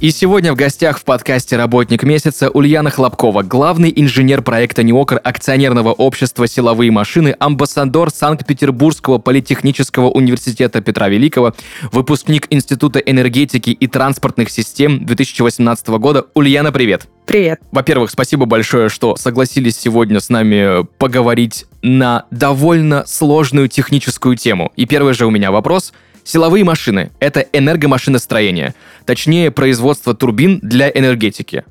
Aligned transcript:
И 0.00 0.12
сегодня 0.12 0.52
в 0.52 0.56
гостях 0.56 1.00
в 1.00 1.02
подкасте 1.02 1.56
«Работник 1.56 2.04
месяца» 2.04 2.50
Ульяна 2.50 2.88
Хлопкова, 2.88 3.42
главный 3.42 3.92
инженер 3.96 4.42
проекта 4.42 4.84
НИОКР 4.84 5.20
акционерного 5.24 5.92
общества 5.92 6.46
«Силовые 6.46 6.92
машины», 6.92 7.34
амбассадор 7.36 8.10
Санкт-Петербургского 8.12 9.18
политехнического 9.18 10.08
университета 10.08 10.82
Петра 10.82 11.08
Великого, 11.08 11.52
выпускник 11.90 12.46
Института 12.50 13.00
энергетики 13.00 13.70
и 13.70 13.88
транспортных 13.88 14.50
систем 14.50 15.04
2018 15.04 15.88
года. 15.88 16.26
Ульяна, 16.34 16.70
привет! 16.70 17.08
Привет. 17.26 17.60
Во-первых, 17.72 18.10
спасибо 18.12 18.46
большое, 18.46 18.90
что 18.90 19.16
согласились 19.16 19.76
сегодня 19.76 20.20
с 20.20 20.28
нами 20.28 20.86
поговорить 20.98 21.66
на 21.82 22.24
довольно 22.30 23.02
сложную 23.04 23.66
техническую 23.66 24.36
тему. 24.36 24.72
И 24.76 24.86
первый 24.86 25.12
же 25.12 25.26
у 25.26 25.30
меня 25.30 25.50
вопрос– 25.50 25.92
Силовые 26.28 26.62
машины— 26.62 27.10
это 27.20 27.40
энергомашиностроение, 27.40 28.74
точнее, 29.06 29.50
производство 29.50 30.12
турбин 30.14 30.60
для 30.60 30.90
энергетики. 30.90 31.64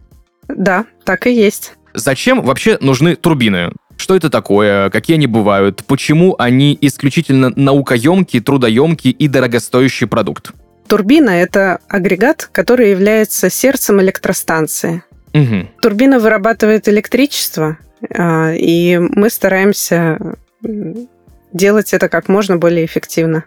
Да, 0.48 0.86
так 1.04 1.28
и 1.28 1.32
есть. 1.32 1.74
Зачем 1.94 2.42
вообще 2.42 2.80
нужны 2.82 3.16
турбины? 3.16 3.72
Что 3.98 4.16
это 4.16 4.32
такое? 4.32 4.90
Какие 4.90 5.18
они 5.18 5.28
бывают? 5.28 5.84
Почему 5.86 6.36
они 6.40 6.76
исключительно 6.82 7.54
наукоемкий, 7.56 8.40
трудоемкий 8.40 9.12
и 9.12 9.28
дорогостоящий 9.28 10.08
продукт? 10.08 10.54
Турбина– 10.88 11.30
это 11.30 11.78
агрегат, 11.88 12.50
который 12.52 12.90
является 12.90 13.52
сердцем 13.52 14.02
электростанции. 14.02 15.04
Угу. 15.36 15.68
Турбина 15.84 16.18
вырабатывает 16.18 16.90
электричество, 16.90 17.78
а, 18.10 18.54
и 18.54 18.98
мы 18.98 19.30
стараемся 19.30 20.18
делать 21.54 21.94
это 21.94 22.10
как 22.10 22.28
можно 22.28 22.58
более 22.58 22.86
эффективно. 22.86 23.44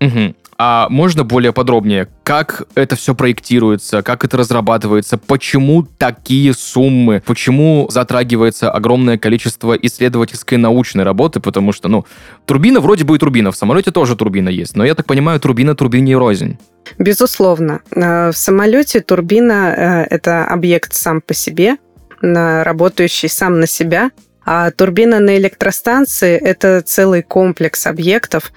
Угу. 0.00 0.34
А 0.62 0.88
можно 0.90 1.24
более 1.24 1.54
подробнее, 1.54 2.06
как 2.22 2.64
это 2.74 2.94
все 2.94 3.14
проектируется, 3.14 4.02
как 4.02 4.26
это 4.26 4.36
разрабатывается, 4.36 5.16
почему 5.16 5.84
такие 5.84 6.52
суммы, 6.52 7.22
почему 7.24 7.88
затрагивается 7.90 8.70
огромное 8.70 9.16
количество 9.16 9.72
исследовательской 9.72 10.58
научной 10.58 11.04
работы, 11.04 11.40
потому 11.40 11.72
что, 11.72 11.88
ну, 11.88 12.04
турбина 12.44 12.80
вроде 12.80 13.04
бы 13.04 13.16
и 13.16 13.18
турбина, 13.18 13.52
в 13.52 13.56
самолете 13.56 13.90
тоже 13.90 14.16
турбина 14.16 14.50
есть, 14.50 14.76
но 14.76 14.84
я 14.84 14.94
так 14.94 15.06
понимаю, 15.06 15.40
турбина 15.40 15.74
турбине 15.74 16.18
рознь. 16.18 16.58
Безусловно. 16.98 17.80
Э, 17.94 18.30
в 18.30 18.36
самолете 18.36 19.00
турбина 19.00 19.74
э,– 19.74 20.02
это 20.10 20.44
объект 20.44 20.92
сам 20.92 21.22
по 21.22 21.32
себе, 21.32 21.78
работающий 22.20 23.30
сам 23.30 23.60
на 23.60 23.66
себя, 23.66 24.10
а 24.44 24.70
турбина 24.70 25.20
на 25.20 25.36
электростанции– 25.36 26.36
это 26.40 26.82
целый 26.82 27.22
комплекс 27.22 27.86
объектов, 27.86 28.52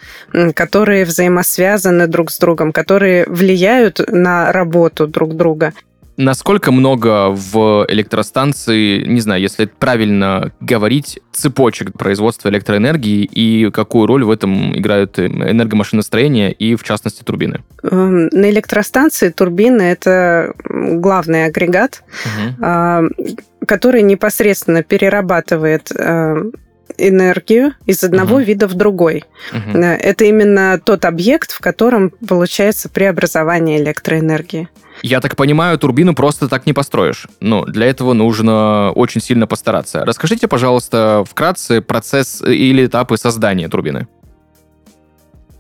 которые 0.56 1.06
взаимосвязаны 1.06 2.08
друг 2.08 2.32
с 2.32 2.40
другом, 2.40 2.72
которые 2.72 3.26
влияют 3.28 4.02
на 4.08 4.52
работу 4.52 5.08
друг 5.08 5.36
друга. 5.36 5.74
Насколько 6.16 6.72
много 6.72 7.30
в 7.32 7.88
электростанции, 7.90 9.04
не 9.04 9.20
знаю, 9.20 9.42
если 9.42 9.66
правильно 9.66 10.52
говорить, 10.60 11.20
цепочек 11.32 11.92
производства 11.94 12.50
электроэнергии 12.50 13.24
и 13.24 13.72
какую 13.72 14.06
роль 14.06 14.24
в 14.24 14.30
этом 14.30 14.78
играют 14.78 15.18
энергомашиностроение 15.18 16.52
и, 16.52 16.76
в 16.76 16.84
частности, 16.84 17.24
турбины? 17.24 17.64
Эм, 17.82 18.28
на 18.28 18.50
электростанции 18.52 19.30
турбины– 19.30 19.82
это 19.84 20.54
главный 20.70 21.46
агрегат, 21.46 22.04
угу. 22.26 22.66
Который 23.68 24.02
непосредственно 24.02 24.84
перерабатывает 24.84 25.92
э, 25.92 26.52
энергию 26.98 27.74
из 27.86 28.04
одного 28.04 28.40
uh 28.40 28.44
вида 28.44 28.68
в 28.68 28.74
другой. 28.76 29.24
uh 29.54 29.96
Это 29.96 30.26
именно 30.26 30.80
тот 30.84 31.06
объект, 31.06 31.52
в 31.52 31.60
котором 31.60 32.12
получается 32.28 32.90
преобразование 32.90 33.82
электроэнергии. 33.82 34.70
Я 35.02 35.22
так 35.22 35.36
понимаю, 35.36 35.78
турбину 35.78 36.14
просто 36.14 36.48
так 36.48 36.66
не 36.66 36.74
построишь. 36.74 37.28
Ну, 37.40 37.66
для 37.66 37.88
этого 37.88 38.14
нужно 38.14 38.92
очень 38.92 39.22
сильно 39.22 39.48
постараться. 39.48 40.06
Расскажите, 40.06 40.48
пожалуйста, 40.48 41.24
вкратце 41.30 41.82
процесс 41.82 42.42
или 42.42 42.86
этапы 42.86 43.18
создания 43.18 43.68
турбины. 43.70 44.08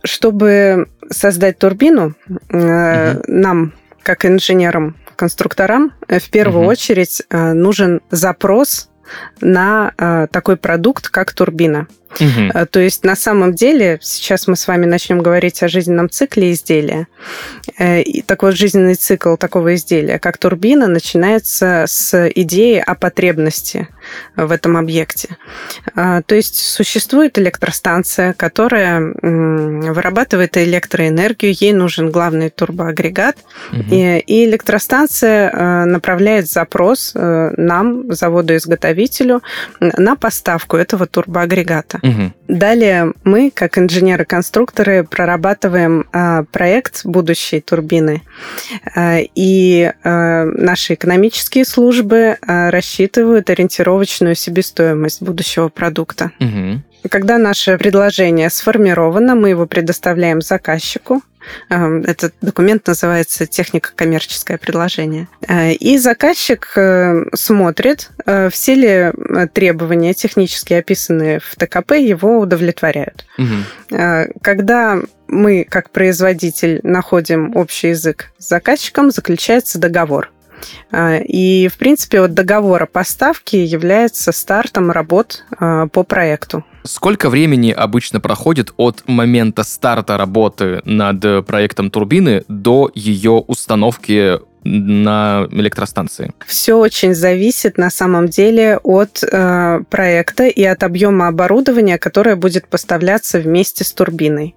Чтобы 0.03 0.90
создать 1.09 1.58
турбину, 1.58 2.13
угу. 2.28 2.38
нам, 3.28 3.74
как 4.03 4.25
инженерам, 4.25 4.97
конструкторам, 5.24 5.94
э, 6.10 6.20
в 6.20 6.30
первую 6.30 6.64
угу. 6.64 6.72
очередь 6.72 7.22
э, 7.30 7.54
нужен 7.54 8.02
запрос 8.12 8.90
на 9.40 9.94
э, 9.98 10.28
такой 10.30 10.58
продукт, 10.58 11.08
как 11.08 11.32
турбина. 11.32 11.88
Угу. 12.19 12.66
То 12.72 12.79
есть 12.79 13.03
на 13.03 13.16
самом 13.16 13.53
деле, 13.53 14.00
сейчас 14.01 14.47
мы 14.47 14.56
с 14.56 14.68
вами 14.68 14.85
начнем 14.85 15.19
говорить 15.19 15.62
о 15.63 15.68
жизненном 15.68 16.09
цикле 16.09 16.51
изделия. 16.51 17.07
Э, 17.78 18.01
и 18.01 18.22
такой 18.22 18.51
вот 18.51 18.57
жизненный 18.57 18.96
цикл 18.96 19.35
такого 19.35 19.75
изделия, 19.75 20.19
как 20.19 20.38
турбина, 20.38 20.88
начинается 20.88 21.85
с 21.88 22.29
идеи 22.35 22.84
о 22.85 22.96
потребности 22.96 23.88
в 24.35 24.51
этом 24.51 24.78
объекте. 24.78 25.38
То 25.96 26.24
есть 26.29 26.57
существует 26.59 27.40
электростанция, 27.40 28.34
которая 28.34 29.13
вырабатывает 29.22 30.57
электроэнергию, 30.57 31.56
ей 31.57 31.74
нужен 31.74 32.12
главный 32.12 32.50
турбоагрегат, 32.50 33.38
угу. 33.72 33.84
и 33.90 34.45
электростанция 34.45 35.85
направляет 35.85 36.50
запрос 36.50 37.13
нам, 37.16 38.12
заводу-изготовителю, 38.12 39.41
на 39.80 40.16
поставку 40.16 40.78
этого 40.78 41.06
турбоагрегата. 41.07 42.00
Угу. 42.03 42.34
Далее 42.50 43.14
мы, 43.24 43.50
как 43.50 43.78
инженеры-конструкторы, 43.78 45.06
прорабатываем 45.06 46.06
э, 46.12 46.44
проект 46.52 47.06
будущей 47.06 47.62
турбины. 47.62 48.22
Э, 48.96 49.22
и 49.36 49.91
э, 50.03 50.44
наши 50.44 50.96
экономические 50.96 51.63
службы 51.63 52.38
э, 52.46 52.69
рассчитывают 52.69 53.50
ориентировочную 53.50 54.36
себестоимость 54.36 55.22
будущего 55.22 55.69
продукта. 55.69 56.31
Угу. 56.42 56.81
Когда 57.09 57.38
наше 57.38 57.78
предложение 57.78 58.50
сформировано, 58.50 59.36
мы 59.36 59.50
его 59.50 59.66
предоставляем 59.66 60.42
заказчику. 60.42 61.22
Эм, 61.70 62.02
этот 62.02 62.34
документ 62.42 62.88
называется 62.88 63.46
«Технико-коммерческое 63.46 64.58
предложение». 64.58 65.28
Э, 65.48 65.74
и 65.74 65.98
заказчик 65.98 66.72
э, 66.76 67.26
смотрит, 67.34 68.12
э, 68.26 68.50
все 68.50 68.76
ли 68.76 69.12
требования 69.54 70.14
технически 70.14 70.74
описанные 70.74 71.40
в 71.40 71.56
ТКП 71.56 71.94
его 71.94 72.40
удовлетворяют. 72.40 73.26
Угу. 73.38 74.30
Когда 74.42 75.00
мы, 75.28 75.66
как 75.70 75.90
производитель, 75.90 76.80
находим 76.84 77.56
общий 77.56 77.90
язык 77.90 78.31
с 78.38 78.50
заказчиком, 78.50 79.12
заключается 79.12 79.80
договор. 79.80 80.31
И, 80.94 81.69
в 81.74 81.78
принципе, 81.78 82.22
вот 82.22 82.34
договор 82.34 82.84
о 82.84 82.85
поставке 82.85 83.63
является 83.63 84.31
стартом 84.31 84.91
работ 84.91 85.44
по 85.59 86.03
проекту. 86.03 86.63
Сколько 86.84 87.29
времени 87.29 87.72
обычно 87.72 88.19
проходит 88.19 88.74
от 88.78 89.03
момента 89.07 89.63
старта 89.63 90.18
работы 90.18 90.81
над 90.84 91.46
проектом 91.46 91.90
турбины 91.90 92.44
до 92.47 92.91
ее 92.94 93.31
установки 93.47 94.40
на 94.63 95.48
электростанции? 95.51 96.31
Все 96.45 96.75
очень 96.75 97.13
зависит 97.13 97.77
на 97.77 97.89
самом 97.89 98.27
деле 98.27 98.80
от 98.83 99.24
э, 99.24 99.81
проекта 99.89 100.48
и 100.48 100.63
от 100.63 100.83
объема 100.83 101.27
оборудования, 101.27 101.98
которое 101.98 102.36
будет 102.36 102.68
поставляться 102.68 103.39
вместе 103.39 103.83
с 103.83 103.92
турбиной. 103.92 104.56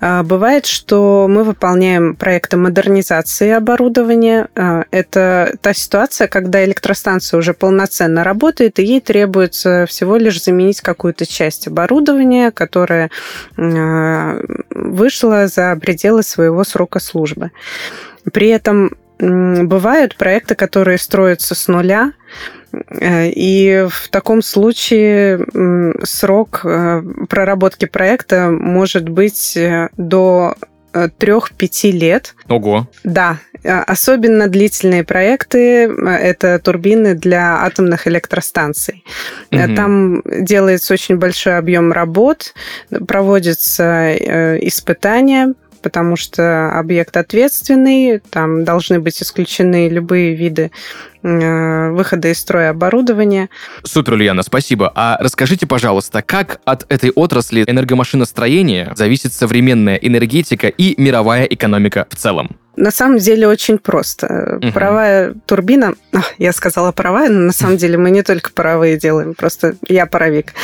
Э, 0.00 0.22
бывает, 0.22 0.66
что 0.66 1.26
мы 1.28 1.44
выполняем 1.44 2.16
проекты 2.16 2.56
модернизации 2.56 3.50
оборудования. 3.50 4.48
Э, 4.54 4.84
это 4.90 5.54
та 5.60 5.74
ситуация, 5.74 6.28
когда 6.28 6.64
электростанция 6.64 7.38
уже 7.38 7.54
полноценно 7.54 8.24
работает, 8.24 8.78
и 8.78 8.84
ей 8.84 9.00
требуется 9.00 9.86
всего 9.86 10.16
лишь 10.16 10.42
заменить 10.42 10.80
какую-то 10.80 11.26
часть 11.26 11.66
оборудования, 11.66 12.50
которая 12.50 13.10
э, 13.56 14.44
вышла 14.70 15.46
за 15.46 15.76
пределы 15.76 16.22
своего 16.22 16.64
срока 16.64 16.98
службы. 17.00 17.50
При 18.32 18.48
этом 18.48 18.92
бывают 19.22 20.16
проекты, 20.16 20.54
которые 20.54 20.98
строятся 20.98 21.54
с 21.54 21.68
нуля, 21.68 22.12
э, 22.72 23.28
и 23.28 23.86
в 23.88 24.08
таком 24.08 24.42
случае 24.42 25.46
срок 26.02 26.62
э, 26.64 27.02
проработки 27.28 27.84
проекта 27.84 28.50
может 28.50 29.08
быть 29.08 29.56
э, 29.56 29.90
до 29.96 30.56
3-5 30.92 31.90
лет. 31.92 32.34
Ого. 32.48 32.86
Да, 33.02 33.38
особенно 33.64 34.48
длительные 34.48 35.04
проекты– 35.04 35.84
это 36.06 36.58
турбины 36.58 37.14
для 37.14 37.62
атомных 37.62 38.06
электростанций. 38.06 39.02
Угу. 39.52 39.74
Там 39.74 40.22
делается 40.26 40.92
очень 40.92 41.16
большой 41.16 41.56
объем 41.56 41.92
работ, 41.92 42.52
проводятся 43.08 44.14
испытания, 44.60 45.54
потому 45.82 46.16
что 46.16 46.70
объект 46.78 47.16
ответственный, 47.16 48.18
там 48.18 48.64
должны 48.64 49.00
быть 49.00 49.22
исключены 49.22 49.88
любые 49.88 50.34
виды 50.34 50.70
э, 51.22 51.90
выхода 51.90 52.28
из 52.28 52.38
строя 52.38 52.70
оборудования. 52.70 53.48
Супер, 53.82 54.14
Ульяна, 54.14 54.42
спасибо. 54.42 54.92
А 54.94 55.18
расскажите, 55.20 55.66
пожалуйста, 55.66 56.22
как 56.22 56.60
от 56.64 56.86
этой 56.90 57.10
отрасли 57.10 57.64
энергомашиностроения 57.66 58.92
зависит 58.94 59.32
современная 59.32 59.96
энергетика 59.96 60.68
и 60.68 60.94
мировая 61.00 61.44
экономика 61.44 62.06
в 62.10 62.16
целом? 62.16 62.56
На 62.76 62.90
самом 62.90 63.18
деле 63.18 63.46
очень 63.48 63.78
просто. 63.78 64.58
Угу. 64.62 64.72
Паровая 64.72 65.34
турбина, 65.46 65.94
я 66.38 66.52
сказала 66.52 66.90
паровая, 66.90 67.28
но 67.28 67.40
на 67.40 67.52
самом 67.52 67.76
деле 67.82 67.98
мы 67.98 68.10
не 68.10 68.22
только 68.22 68.50
паровые 68.50 68.96
делаем, 68.96 69.34
просто 69.34 69.76
я 69.88 70.06
паровик. 70.06 70.54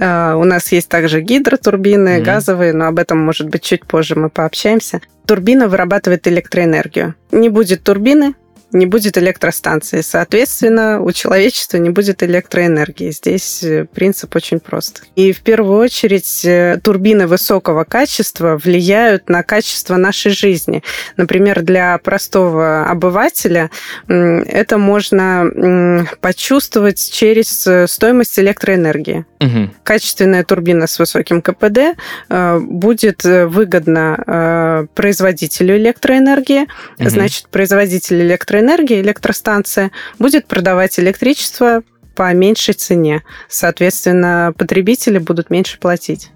А, 0.00 0.36
у 0.36 0.44
нас 0.44 0.72
есть 0.72 0.88
также 0.88 1.20
гидротурбины, 1.20 2.18
угу. 2.18 2.24
газовые, 2.24 2.72
но 2.72 2.86
об 2.86 2.98
этом, 2.98 3.18
может 3.18 3.48
быть, 3.48 3.62
чуть 3.62 3.86
позже 3.86 4.14
мы 4.14 4.28
пообщаемся. 4.28 5.00
Турбина 5.26 5.68
вырабатывает 5.68 6.26
электроэнергию. 6.28 7.14
Не 7.32 7.48
будет 7.48 7.82
турбины, 7.82 8.34
не 8.72 8.86
будет 8.86 9.16
электростанции. 9.16 10.00
Соответственно, 10.00 11.00
у 11.00 11.12
человечества 11.12 11.76
не 11.78 11.90
будет 11.90 12.22
электроэнергии. 12.22 13.10
Здесь 13.10 13.62
э, 13.62 13.86
принцип 13.92 14.34
очень 14.34 14.58
прост. 14.58 15.04
И 15.14 15.32
в 15.32 15.40
первую 15.42 15.78
очередь 15.78 16.44
э, 16.44 16.80
турбины 16.82 17.26
высокого 17.26 17.84
качества 17.84 18.58
влияют 18.62 19.28
на 19.28 19.42
качество 19.42 19.96
нашей 19.96 20.32
жизни. 20.32 20.82
Например, 21.16 21.62
для 21.62 21.98
простого 21.98 22.86
обывателя 22.86 23.70
это 24.08 24.78
можно 24.78 26.06
почувствовать 26.20 27.10
через 27.12 27.66
э, 27.66 27.86
стоимость 27.86 28.38
электроэнергии. 28.38 29.24
Угу. 29.40 29.70
Качественная 29.84 30.44
турбина 30.44 30.86
с 30.86 30.98
высоким 30.98 31.40
КПД 31.40 31.96
будет 32.28 33.24
выгодна 33.24 34.88
производителю 34.94 35.76
электроэнергии. 35.76 36.62
Угу. 36.98 37.08
Значит, 37.08 37.48
производитель 37.50 38.22
электроэнергии 38.22 38.55
электроэнергии, 38.56 39.00
электростанция, 39.00 39.92
будет 40.18 40.46
продавать 40.46 40.98
электричество 40.98 41.82
по 42.14 42.32
меньшей 42.32 42.74
цене. 42.74 43.22
Соответственно, 43.48 44.52
потребители 44.56 45.18
будут 45.18 45.50
меньше 45.50 45.78
платить. 45.78 46.30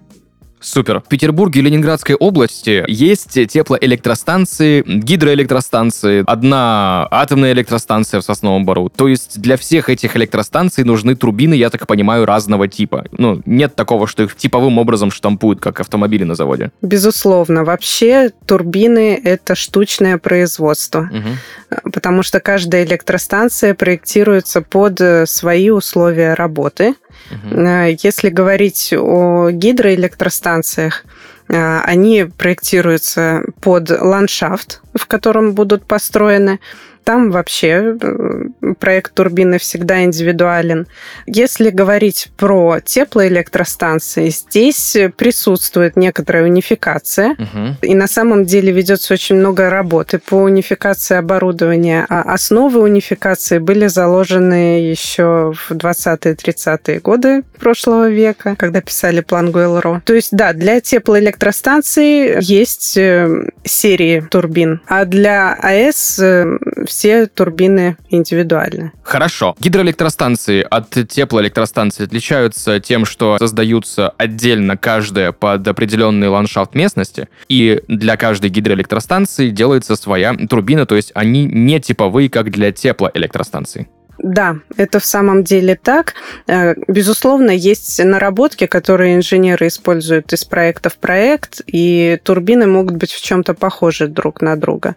Супер. 0.61 0.99
В 0.99 1.05
Петербурге 1.05 1.59
и 1.59 1.63
Ленинградской 1.63 2.15
области 2.15 2.85
есть 2.87 3.33
теплоэлектростанции, 3.33 4.83
гидроэлектростанции, 4.85 6.23
одна 6.25 7.07
атомная 7.09 7.51
электростанция 7.51 8.21
в 8.21 8.23
Сосновом 8.23 8.63
Бору. 8.63 8.89
То 8.89 9.07
есть 9.07 9.41
для 9.41 9.57
всех 9.57 9.89
этих 9.89 10.15
электростанций 10.15 10.83
нужны 10.83 11.15
турбины, 11.15 11.55
я 11.55 11.71
так 11.71 11.87
понимаю, 11.87 12.25
разного 12.25 12.67
типа. 12.67 13.05
Ну, 13.11 13.41
нет 13.45 13.75
такого, 13.75 14.05
что 14.05 14.23
их 14.23 14.35
типовым 14.35 14.77
образом 14.77 15.09
штампуют, 15.09 15.59
как 15.59 15.79
автомобили 15.79 16.23
на 16.23 16.35
заводе. 16.35 16.71
Безусловно. 16.81 17.63
Вообще 17.63 18.29
турбины— 18.45 19.19
это 19.23 19.55
штучное 19.55 20.19
производство. 20.19 21.09
Угу. 21.11 21.91
Потому 21.91 22.21
что 22.21 22.39
каждая 22.39 22.85
электростанция 22.85 23.73
проектируется 23.73 24.61
под 24.61 25.01
свои 25.27 25.71
условия 25.71 26.35
работы. 26.35 26.93
Угу. 27.31 27.61
Если 28.03 28.29
говорить 28.29 28.93
о 28.97 29.49
гидроэлектростанциях, 29.51 31.03
э, 31.47 31.79
они 31.81 32.25
проектируются 32.25 33.43
под 33.61 33.89
ландшафт, 33.89 34.81
в 34.93 35.05
котором 35.07 35.53
будут 35.53 35.85
построены. 35.85 36.59
Там 37.03 37.31
вообще 37.31 37.97
э, 37.99 38.73
проект 38.79 39.13
турбины 39.13 39.57
всегда 39.57 40.03
индивидуален. 40.03 40.87
Если 41.25 41.69
говорить 41.69 42.31
про 42.37 42.79
теплоэлектростанции, 42.79 44.29
здесь 44.29 44.97
присутствует 45.17 45.95
некоторая 45.95 46.43
унификация. 46.43 47.31
Угу. 47.31 47.77
И 47.81 47.95
на 47.95 48.07
самом 48.07 48.45
деле 48.45 48.71
ведется 48.71 49.13
очень 49.13 49.35
много 49.35 49.69
работы 49.69 50.19
по 50.19 50.35
унификации 50.35 51.17
оборудования. 51.17 52.05
А 52.09 52.21
основы 52.21 52.81
унификации 52.81 53.59
были 53.59 53.87
заложены 53.87 54.81
еще 54.81 55.53
в 55.53 55.71
20-30-е 55.71 56.99
годы 56.99 57.43
прошлого 57.59 58.09
века, 58.09 58.55
когда 58.57 58.81
писали 58.81 59.21
план 59.21 59.51
Гуэлро. 59.51 60.01
То 60.05 60.13
есть, 60.13 60.29
да, 60.31 60.53
для 60.53 60.81
теплоэлектростанций 60.81 62.39
есть 62.41 62.97
э, 62.97 63.47
серии 63.63 64.21
турбин, 64.21 64.81
а 64.87 65.05
для 65.05 65.53
АЭС 65.53 66.19
э, 66.19 66.57
все 66.85 67.27
турбины 67.27 67.97
индивидуальны. 68.09 68.91
Хорошо. 69.03 69.55
Гидроэлектростанции 69.59 70.65
от 70.69 70.89
теплоэлектростанций 70.89 72.05
отличаются 72.05 72.79
тем, 72.79 73.05
что 73.05 73.37
создаются 73.37 74.09
отдельно 74.09 74.77
каждая 74.77 75.31
под 75.31 75.67
определенный 75.67 76.27
ландшафт 76.27 76.75
местности, 76.75 77.27
и 77.49 77.81
для 77.87 78.17
каждой 78.17 78.49
гидроэлектростанции 78.49 79.49
делается 79.49 79.95
своя 79.95 80.35
турбина, 80.35 80.85
то 80.85 80.95
есть 80.95 81.11
они 81.15 81.45
не 81.45 81.79
типовые, 81.79 82.29
как 82.29 82.51
для 82.51 82.71
теплоэлектростанций. 82.71 83.87
Да, 84.23 84.57
это 84.77 84.99
в 84.99 85.05
самом 85.05 85.43
деле 85.43 85.75
так. 85.75 86.13
Э, 86.47 86.75
безусловно, 86.87 87.49
есть 87.51 88.03
наработки, 88.03 88.67
которые 88.67 89.15
инженеры 89.15 89.67
используют 89.67 90.31
из 90.31 90.45
проекта 90.45 90.89
в 90.89 90.97
проект, 90.97 91.61
и 91.65 92.19
турбины 92.23 92.67
могут 92.67 92.97
быть 92.97 93.11
в 93.11 93.23
чем-то 93.23 93.55
похожи 93.55 94.07
друг 94.07 94.41
на 94.41 94.55
друга. 94.55 94.95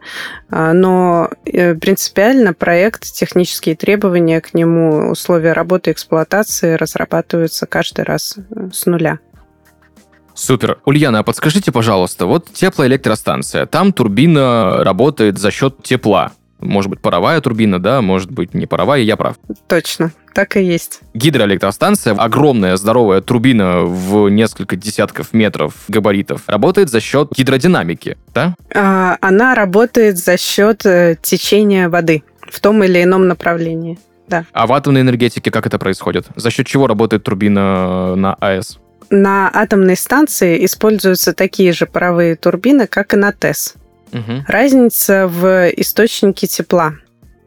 А, 0.50 0.74
но 0.74 1.30
э, 1.46 1.74
принципиально 1.74 2.52
проект, 2.52 3.04
технические 3.12 3.76
требования 3.76 4.40
к 4.40 4.52
нему, 4.52 5.10
условия 5.10 5.52
работы 5.52 5.92
эксплуатации 5.92 6.74
разрабатываются 6.74 7.66
каждый 7.66 8.04
раз 8.04 8.36
э, 8.36 8.68
с 8.72 8.84
нуля. 8.84 9.20
Супер. 10.34 10.80
Ульяна, 10.84 11.20
а 11.20 11.22
подскажите, 11.22 11.72
пожалуйста, 11.72 12.26
вот 12.26 12.52
теплоэлектростанция, 12.52 13.66
там 13.66 13.92
турбина 13.92 14.84
работает 14.84 15.38
за 15.38 15.50
счет 15.50 15.82
тепла. 15.82 16.32
Может 16.64 16.90
быть, 16.90 17.00
паровая 17.00 17.40
турбина, 17.40 17.78
да, 17.78 18.00
может 18.00 18.30
быть, 18.30 18.54
не 18.54 18.66
паровая, 18.66 19.00
я 19.00 19.16
прав. 19.16 19.36
Точно, 19.68 20.12
так 20.34 20.56
и 20.56 20.62
есть. 20.62 21.00
Гидроэлектростанция, 21.12 22.14
огромная 22.14 22.76
здоровая 22.76 23.20
турбина 23.20 23.82
в 23.82 24.28
несколько 24.30 24.74
десятков 24.74 25.32
метров 25.32 25.74
габаритов, 25.88 26.42
работает 26.46 26.88
за 26.88 27.00
счет 27.00 27.30
гидродинамики, 27.36 28.16
да? 28.32 28.54
А, 28.74 29.18
она 29.20 29.54
работает 29.54 30.16
за 30.18 30.38
счет 30.38 30.86
э, 30.86 31.16
течения 31.20 31.88
воды 31.88 32.22
в 32.40 32.60
том 32.60 32.82
или 32.82 33.02
ином 33.02 33.28
направлении. 33.28 33.98
Да. 34.26 34.46
А 34.52 34.66
в 34.66 34.72
атомной 34.72 35.02
энергетике 35.02 35.50
как 35.50 35.66
это 35.66 35.78
происходит? 35.78 36.26
За 36.34 36.50
счет 36.50 36.66
чего 36.66 36.86
работает 36.86 37.24
турбина 37.24 38.16
на 38.16 38.34
АЭС? 38.34 38.78
На 39.10 39.50
атомной 39.52 39.96
станции 39.96 40.64
используются 40.64 41.34
такие 41.34 41.72
же 41.72 41.84
паровые 41.84 42.36
турбины, 42.36 42.86
как 42.86 43.12
и 43.12 43.16
на 43.18 43.32
ТЭС. 43.32 43.74
Угу. 44.14 44.44
Разница 44.46 45.26
в 45.26 45.68
источнике 45.70 46.46
тепла. 46.46 46.94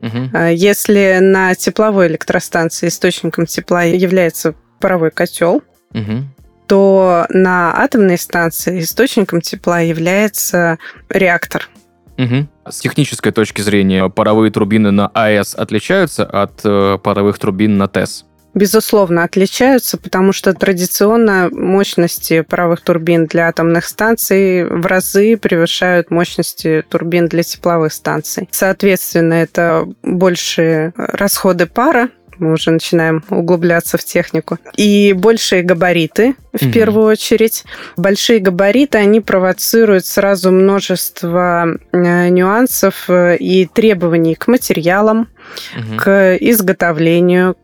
Угу. 0.02 0.38
Если 0.52 1.18
на 1.22 1.56
тепловой 1.56 2.08
электростанции 2.08 2.88
источником 2.88 3.46
тепла 3.48 3.84
является 3.84 4.54
паровой 4.80 5.10
котел, 5.10 5.64
угу. 5.94 6.24
то 6.68 7.26
на 7.30 7.74
атомной 7.76 8.18
станции 8.18 8.82
источником 8.82 9.42
тепла 9.42 9.80
является 9.80 10.78
реактор. 11.10 11.70
Угу. 12.18 12.48
С 12.70 12.80
технической 12.80 13.32
точки 13.32 13.62
зрения 13.62 14.08
паровые 14.10 14.52
турбины 14.52 14.92
на 14.92 15.08
АЭС 15.08 15.56
отличаются 15.56 16.26
от 16.26 16.62
э, 16.64 16.98
паровых 17.02 17.40
турбин 17.40 17.78
на 17.78 17.88
ТЭС? 17.88 18.26
Безусловно, 18.58 19.24
отличаются, 19.24 19.98
потому 19.98 20.34
что 20.34 20.54
традиционно 20.54 21.50
мощности 21.52 22.42
паровых 22.42 22.82
турбин 22.82 23.26
для 23.26 23.48
атомных 23.48 23.86
станций 23.86 24.66
в 24.66 24.86
разы 24.86 25.38
превышают 25.38 26.12
мощности 26.12 26.84
турбин 26.90 27.28
для 27.28 27.44
тепловых 27.44 27.94
станций. 27.94 28.50
Соответственно, 28.52 29.36
это 29.36 29.88
большие 30.02 30.94
расходы 30.96 31.66
пара, 31.66 32.10
мы 32.40 32.54
уже 32.54 32.72
начинаем 32.72 33.24
углубляться 33.30 33.98
в 33.98 34.04
технику. 34.04 34.58
И 34.76 35.14
большие 35.14 35.64
габариты, 35.64 36.36
в 36.54 36.64
угу. 36.64 36.72
первую 36.72 37.08
очередь. 37.08 37.66
Большие 37.96 38.40
габариты, 38.40 38.98
они 38.98 39.22
провоцируют 39.22 40.06
сразу 40.06 40.52
множество 40.52 41.66
э, 41.92 42.30
нюансов 42.30 43.10
э, 43.10 43.38
и 43.38 43.66
требований 43.66 44.36
к 44.36 44.48
материалам, 44.48 45.30
угу. 45.76 45.98
к 45.98 46.38
изготовлению, 46.40 47.56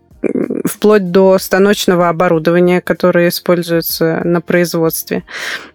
вплоть 0.66 1.12
до 1.12 1.38
станочного 1.38 2.10
оборудования, 2.10 2.82
которое 2.82 3.30
используется 3.30 4.22
на 4.24 4.42
производстве, 4.42 5.24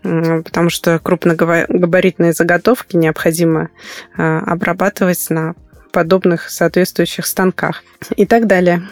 потому 0.02 0.70
что 0.70 0.98
крупногабаритные 0.98 2.32
заготовки 2.32 2.96
необходимо 2.96 3.68
а, 4.16 4.40
обрабатывать 4.40 5.30
на 5.30 5.54
подобных 5.92 6.50
соответствующих 6.50 7.26
станках 7.26 7.82
и 8.16 8.26
так 8.26 8.46
далее. 8.46 8.88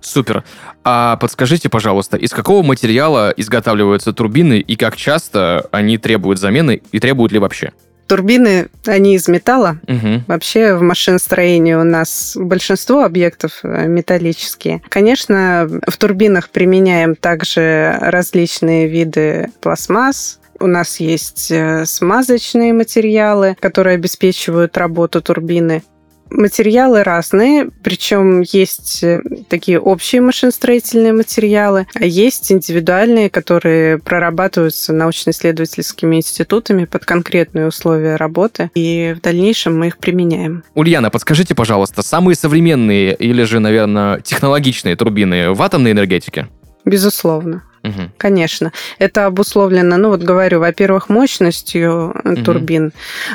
Супер. 0.00 0.44
А 0.84 1.16
подскажите, 1.16 1.68
пожалуйста, 1.68 2.16
из 2.16 2.30
какого 2.30 2.62
материала 2.62 3.32
изготавливаются 3.36 4.12
турбины 4.12 4.60
и 4.60 4.76
как 4.76 4.96
часто 4.96 5.66
они 5.72 5.98
требуют 5.98 6.38
замены 6.38 6.82
и 6.92 7.00
требуют 7.00 7.32
ли 7.32 7.38
вообще? 7.38 7.72
Турбины, 8.06 8.68
они 8.86 9.14
из 9.14 9.28
металла. 9.28 9.78
Угу. 9.88 10.24
Вообще 10.26 10.74
в 10.74 10.82
машиностроении 10.82 11.74
у 11.74 11.84
нас 11.84 12.36
большинство 12.36 13.04
объектов 13.04 13.60
э, 13.62 13.86
металлические. 13.86 14.82
Конечно, 14.88 15.68
в 15.86 15.96
турбинах 15.96 16.50
применяем 16.50 17.16
также 17.16 17.96
различные 18.00 18.88
виды 18.88 19.50
пластмасс, 19.60 20.38
у 20.58 20.66
нас 20.66 21.00
есть 21.00 21.50
э, 21.50 21.84
смазочные 21.84 22.72
материалы, 22.72 23.56
которые 23.60 23.94
обеспечивают 23.94 24.76
работу 24.76 25.20
турбины. 25.20 25.82
Материалы 26.30 27.02
разные, 27.02 27.70
причем 27.82 28.40
есть 28.40 29.02
э, 29.02 29.20
такие 29.48 29.80
общие 29.80 30.20
машиностроительные 30.20 31.12
материалы, 31.12 31.86
а 31.94 32.04
есть 32.04 32.50
индивидуальные, 32.50 33.30
которые 33.30 33.98
прорабатываются 33.98 34.92
научно-исследовательскими 34.92 36.16
институтами 36.16 36.84
под 36.84 37.04
конкретные 37.04 37.66
условия 37.68 38.16
работы, 38.16 38.70
и 38.74 39.14
в 39.16 39.20
дальнейшем 39.20 39.78
мы 39.78 39.88
их 39.88 39.98
применяем. 39.98 40.64
Ульяна, 40.74 41.10
подскажите, 41.10 41.54
пожалуйста, 41.54 42.02
самые 42.02 42.34
современные 42.34 43.14
или 43.14 43.44
же, 43.44 43.60
наверное, 43.60 44.20
технологичные 44.20 44.96
турбины 44.96 45.52
в 45.52 45.62
атомной 45.62 45.92
энергетике? 45.92 46.48
Безусловно. 46.86 47.64
Угу. 47.82 48.10
Конечно. 48.16 48.72
Это 48.98 49.26
обусловлено, 49.26 49.96
ну 49.96 50.08
вот 50.10 50.22
говорю, 50.22 50.60
во-первых, 50.60 51.08
мощностью 51.08 52.14
угу. 52.24 52.42
турбин, 52.42 52.92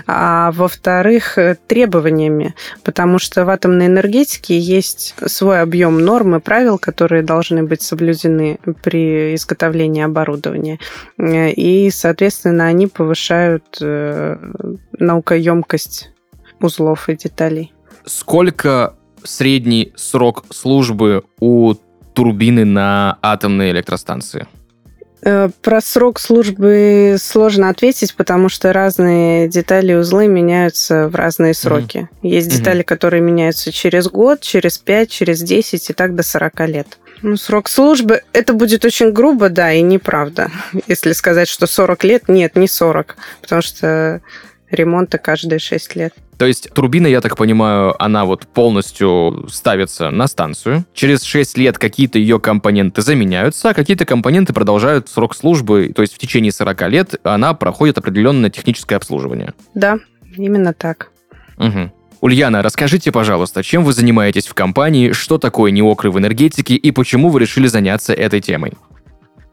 а 0.08 0.52
во-вторых, 0.54 1.38
э, 1.38 1.58
требованиями, 1.68 2.56
потому 2.84 3.20
что 3.20 3.46
в 3.46 3.50
атомной 3.50 3.86
энергетике 3.86 4.58
есть 4.58 5.16
свой 5.26 5.62
объем 5.62 6.04
нормы, 6.04 6.40
правил, 6.40 6.78
которые 6.78 7.24
должны 7.24 7.64
быть 7.64 7.82
соблюдены 7.82 8.60
при 8.84 9.36
изготовлении 9.36 10.04
оборудования. 10.04 10.80
Э, 11.18 11.52
и, 11.52 11.90
соответственно, 11.92 12.66
они 12.66 12.88
повышают 12.88 13.80
наукоемкость 15.00 16.12
узлов 16.60 17.10
и 17.10 17.16
деталей. 17.16 17.74
Сколько 18.06 18.96
средний 19.24 19.94
срок 19.96 20.46
службы 20.50 21.24
у 21.40 21.76
турбины 22.14 22.66
на 22.66 23.18
атомной 23.22 23.72
электростанции? 23.72 24.48
Э, 25.24 25.50
про 25.62 25.82
срок 25.82 26.20
службы 26.20 27.18
сложно 27.20 27.70
ответить, 27.70 28.16
потому 28.16 28.50
что 28.50 28.74
разные 28.74 29.48
детали 29.48 29.92
и 29.92 29.96
узлы 29.96 30.28
меняются 30.28 31.08
в 31.10 31.16
разные 31.16 31.54
сроки. 31.54 32.10
Mm-hmm. 32.24 32.28
Есть 32.28 32.50
детали, 32.50 32.82
mm-hmm. 32.82 32.86
которые 32.86 33.22
меняются 33.22 33.72
через 33.72 34.08
год, 34.08 34.42
через 34.42 34.80
5, 34.80 35.10
через 35.10 35.42
10 35.42 35.90
и 35.90 35.94
так 35.94 36.16
до 36.16 36.24
40 36.24 36.60
лет. 36.68 36.98
Ну, 37.22 37.38
срок 37.38 37.70
службы, 37.70 38.24
это 38.34 38.54
будет 38.54 38.84
очень 38.84 39.12
грубо, 39.12 39.50
да, 39.50 39.72
и 39.72 39.82
неправда. 39.84 40.50
Если 40.88 41.12
сказать, 41.12 41.48
что 41.48 41.68
40 41.68 42.04
лет, 42.04 42.28
нет, 42.28 42.56
не 42.56 42.68
40, 42.68 43.16
потому 43.42 43.62
что 43.62 44.22
ремонта 44.72 45.18
каждые 45.18 45.60
6 45.60 45.96
лет. 45.96 46.14
То 46.38 46.48
есть 46.48 46.74
турбина, 46.74 47.06
я 47.06 47.22
так 47.22 47.38
понимаю, 47.38 48.02
она 48.02 48.26
вот 48.26 48.48
полностью 48.48 49.48
ставится 49.50 50.10
на 50.10 50.28
станцию. 50.28 50.86
Через 50.94 51.22
6 51.24 51.58
лет 51.58 51.78
какие-то 51.78 52.18
ее 52.18 52.40
компоненты 52.40 53.04
заменяются, 53.04 53.70
а 53.70 53.74
какие-то 53.76 54.06
компоненты 54.06 54.52
продолжают 54.52 55.08
срок 55.08 55.36
службы. 55.36 55.92
То 55.96 56.02
есть 56.02 56.16
в 56.16 56.18
течение 56.18 56.52
40 56.52 56.90
лет 56.90 57.16
она 57.24 57.54
проходит 57.54 58.00
определенное 58.00 58.50
техническое 58.50 58.96
обслуживание. 58.96 59.54
Да, 59.76 60.00
именно 60.36 60.74
так. 60.74 61.12
Угу. 61.58 61.92
Ульяна, 62.22 62.62
расскажите, 62.62 63.12
пожалуйста, 63.12 63.64
чем 63.64 63.84
вы 63.84 63.94
занимаетесь 63.94 64.48
в 64.48 64.54
компании, 64.54 65.12
что 65.12 65.38
такое 65.38 65.72
неокры 65.72 66.12
в 66.12 66.20
энергетике 66.20 66.76
и 66.76 66.92
почему 66.92 67.30
вы 67.30 67.40
решили 67.40 67.68
заняться 67.68 68.14
этой 68.14 68.42
темой? 68.42 68.74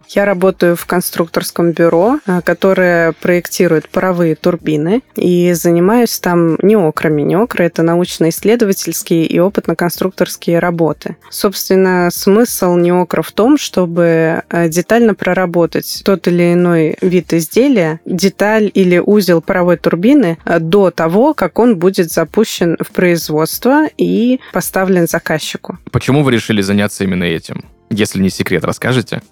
Я 0.09 0.25
работаю 0.25 0.75
в 0.75 0.87
конструкторском 0.87 1.73
бюро, 1.73 2.19
э, 2.27 2.41
которое 2.43 3.13
проектирует 3.13 3.89
паровые 3.89 4.35
турбины, 4.35 5.03
и 5.17 5.53
занимаюсь 5.53 6.19
там 6.19 6.57
неокрами. 6.63 7.23
Неокры— 7.23 7.65
это 7.67 7.83
научно-исследовательские 7.83 9.27
и 9.27 9.39
опытно-конструкторские 9.39 10.59
работы. 10.59 11.17
Собственно, 11.31 12.09
смысл 12.11 12.77
неокра 12.77 13.23
в 13.23 13.33
том, 13.33 13.59
чтобы 13.59 14.43
э, 14.49 14.69
детально 14.69 15.15
проработать 15.15 16.03
тот 16.05 16.27
или 16.27 16.55
иной 16.55 16.97
вид 17.03 17.33
изделия, 17.35 18.01
деталь 18.07 18.71
или 18.73 18.99
узел 18.99 19.43
паровой 19.43 19.77
турбины 19.77 20.39
э, 20.45 20.59
до 20.59 20.91
того, 20.91 21.35
как 21.35 21.59
он 21.59 21.77
будет 21.77 22.11
запущен 22.11 22.77
в 22.81 22.93
производство 22.93 23.87
и 23.99 24.41
поставлен 24.53 25.07
заказчику. 25.07 25.79
Почему 25.93 26.23
вы 26.23 26.33
решили 26.33 26.63
заняться 26.63 27.05
именно 27.05 27.25
этим? 27.25 27.65
Если 27.91 28.21
не 28.21 28.31
секрет, 28.31 28.65
расскажете? 28.65 29.23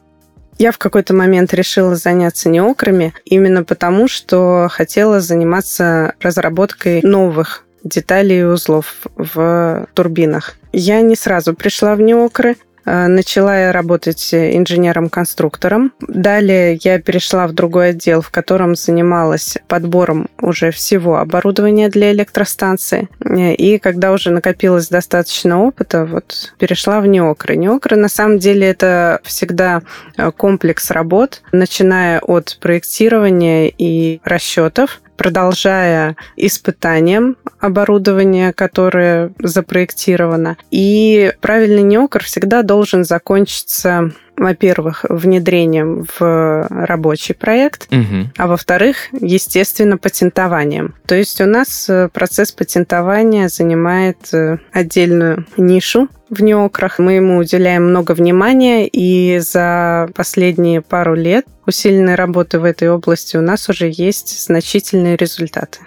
Я 0.59 0.73
в 0.73 0.79
какой-то 0.79 1.15
момент 1.15 1.53
решила 1.53 1.97
заняться 1.97 2.49
неокрами 2.49 3.13
именно 3.25 3.63
потому, 3.63 4.09
что 4.09 4.69
хотела 4.71 5.21
заниматься 5.21 6.15
разработкой 6.21 7.03
новых 7.03 7.65
деталей 7.85 8.41
и 8.41 8.45
узлов 8.45 9.07
в 9.17 9.87
турбинах. 9.95 10.57
Я 10.73 11.01
не 11.03 11.15
сразу 11.15 11.55
пришла 11.55 11.95
в 11.95 12.01
неокры. 12.01 12.57
Э, 12.87 13.09
начала 13.09 13.59
я 13.59 13.73
работать 13.73 14.33
инженером-конструктором. 14.33 15.93
Далее 16.01 16.79
я 16.83 17.01
перешла 17.01 17.47
в 17.47 17.53
другой 17.53 17.91
отдел, 17.91 18.23
в 18.23 18.31
котором 18.31 18.77
занималась 18.77 19.59
подбором 19.67 20.29
уже 20.41 20.71
всего 20.71 21.19
оборудования 21.19 21.89
для 21.89 22.13
электростанции. 22.13 23.09
Э, 23.25 23.53
и 23.55 23.79
когда 23.79 24.13
уже 24.13 24.31
накопилось 24.31 24.89
достаточно 24.89 25.63
опыта, 25.63 26.07
вот 26.07 26.55
перешла 26.59 27.01
в 27.01 27.07
неокры. 27.07 27.57
Неокры 27.57 27.97
на 27.97 28.09
самом 28.09 28.39
деле 28.39 28.69
это 28.69 29.21
всегда 29.25 29.83
э, 30.17 30.31
комплекс 30.31 30.91
работ, 30.91 31.43
начиная 31.53 32.21
от 32.21 32.59
проектирования 32.61 33.69
и 33.69 34.21
расчетов, 34.23 35.01
продолжая 35.17 36.17
испытанием 36.37 37.37
оборудования, 37.59 38.53
которое 38.53 39.33
запроектировано. 39.39 40.57
И 40.71 41.33
правильный 41.41 41.83
неокр 41.83 42.23
всегда 42.23 42.63
должен 42.63 43.05
закончиться 43.05 44.13
во-первых, 44.37 45.05
внедрением 45.09 46.07
в 46.19 46.67
рабочий 46.69 47.35
проект, 47.35 47.89
угу. 47.93 48.31
а 48.37 48.47
во-вторых, 48.47 49.09
естественно, 49.13 49.99
патентованием. 49.99 50.95
То 51.07 51.15
есть 51.15 51.41
у 51.41 51.47
нас 51.47 51.89
э, 51.89 52.09
процесс 52.13 52.53
патентования 52.53 53.49
занимает 53.49 54.33
э, 54.33 54.59
отдельную 54.73 55.47
нишу 55.57 56.09
в 56.29 56.43
неокрах. 56.43 56.99
Мы 56.99 57.15
ему 57.15 57.39
уделяем 57.39 57.89
много 57.89 58.13
внимания, 58.13 58.87
и 58.87 59.39
за 59.39 60.09
последние 60.15 60.83
пару 60.83 61.15
лет 61.15 61.47
усиленной 61.67 62.15
работы 62.15 62.59
в 62.61 62.65
этой 62.65 62.91
области 62.91 63.37
у 63.37 63.43
нас 63.43 63.69
уже 63.69 63.91
есть 63.93 64.45
значительные 64.45 65.17
результаты. 65.17 65.81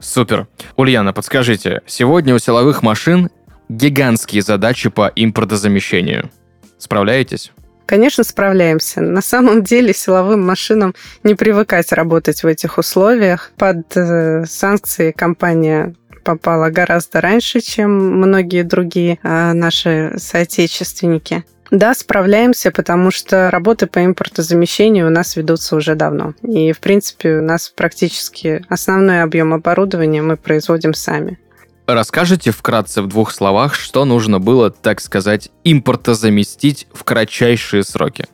Супер. 0.00 0.46
Ульяна, 0.76 1.12
подскажите, 1.12 1.82
сегодня 1.86 2.34
у 2.34 2.38
силовых 2.38 2.82
машин 2.82 3.30
гигантские 3.68 4.42
задачи 4.42 4.90
по 4.90 5.10
импортозамещению. 5.14 6.30
Справляетесь? 6.78 7.52
Конечно, 7.86 8.24
справляемся. 8.24 9.00
На 9.00 9.20
самом 9.20 9.62
деле 9.62 9.92
силовым 9.92 10.44
машинам 10.44 10.94
не 11.22 11.34
привыкать 11.34 11.92
работать 11.92 12.42
в 12.42 12.46
этих 12.46 12.78
условиях. 12.78 13.52
Под 13.56 13.96
э, 13.96 14.44
санкции 14.46 15.12
компания 15.12 15.94
попала 16.24 16.70
гораздо 16.70 17.20
раньше, 17.20 17.60
чем 17.60 17.90
многие 18.18 18.62
другие 18.62 19.18
э, 19.22 19.52
наши 19.52 20.14
соотечественники. 20.16 21.44
Да, 21.70 21.94
справляемся, 21.94 22.70
потому 22.70 23.10
что 23.10 23.50
работы 23.50 23.86
по 23.86 24.04
импортозамещению 24.04 25.08
у 25.08 25.10
нас 25.10 25.36
ведутся 25.36 25.76
уже 25.76 25.94
давно. 25.94 26.34
И, 26.42 26.72
в 26.72 26.78
принципе, 26.78 27.38
у 27.38 27.42
нас 27.42 27.68
практически 27.74 28.64
основной 28.68 29.22
объем 29.22 29.52
оборудования 29.52 30.22
мы 30.22 30.36
производим 30.36 30.94
сами. 30.94 31.38
Расскажите 31.86 32.50
вкратце 32.50 33.02
в 33.02 33.08
двух 33.08 33.30
словах, 33.30 33.74
что 33.74 34.04
нужно 34.04 34.40
было, 34.40 34.70
так 34.70 35.00
сказать, 35.00 35.50
импортозаместить 35.64 36.86
в 36.92 37.04
кратчайшие 37.04 37.84
сроки? 37.84 38.26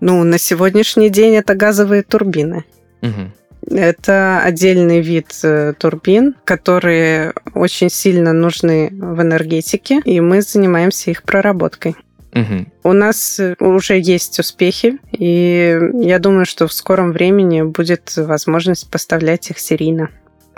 Ну, 0.00 0.24
на 0.24 0.38
сегодняшний 0.38 1.10
день 1.10 1.34
это 1.34 1.54
газовые 1.54 2.02
турбины. 2.02 2.64
Угу. 3.02 3.76
Это 3.76 4.40
отдельный 4.42 5.00
вид 5.00 5.38
э, 5.42 5.74
турбин, 5.78 6.34
которые 6.44 7.34
очень 7.54 7.90
сильно 7.90 8.32
нужны 8.32 8.88
в 8.90 9.20
энергетике, 9.20 10.00
и 10.04 10.20
мы 10.20 10.40
занимаемся 10.40 11.10
их 11.10 11.24
проработкой. 11.24 11.96
Угу. 12.32 12.66
У 12.84 12.92
нас 12.92 13.38
э, 13.38 13.54
уже 13.58 13.98
есть 13.98 14.38
успехи, 14.38 14.98
и 15.12 15.78
я 15.94 16.18
думаю, 16.18 16.46
что 16.46 16.66
в 16.66 16.72
скором 16.72 17.12
времени 17.12 17.62
будет 17.62 18.14
возможность 18.16 18.90
поставлять 18.90 19.50
их 19.50 19.58
серийно. 19.58 20.08